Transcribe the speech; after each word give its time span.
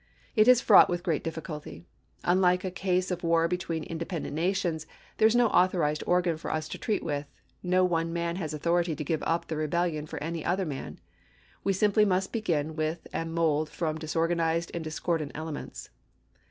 It 0.35 0.47
is 0.47 0.61
fraught 0.61 0.89
with 0.89 1.03
great 1.03 1.23
difficulty. 1.23 1.85
Unlike 2.23 2.63
a 2.63 2.71
case 2.71 3.11
of 3.11 3.21
war 3.23 3.47
between 3.47 3.83
independent 3.83 4.33
nations, 4.33 4.87
there 5.17 5.27
is 5.27 5.35
no 5.35 5.45
authorized 5.49 6.03
organ 6.07 6.37
for 6.37 6.49
us 6.49 6.67
to 6.69 6.79
treat 6.79 7.03
with— 7.03 7.27
no 7.61 7.85
one 7.85 8.11
man 8.11 8.37
has 8.37 8.51
authority 8.51 8.95
to 8.95 9.03
give 9.03 9.21
up 9.21 9.45
the 9.45 9.57
rebellion 9.57 10.07
for 10.07 10.17
any 10.17 10.43
other 10.43 10.65
man. 10.65 10.99
We 11.63 11.73
simply 11.73 12.03
must 12.03 12.31
begin 12.33 12.75
with 12.75 13.05
and 13.13 13.31
mold 13.31 13.69
from 13.69 13.99
disorganized 13.99 14.71
and 14.73 14.83
discordant 14.83 15.33
ele 15.35 15.51
ments. 15.51 15.91